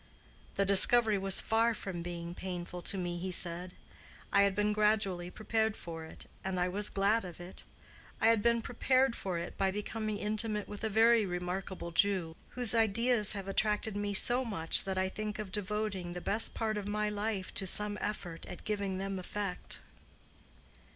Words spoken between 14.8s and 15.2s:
that I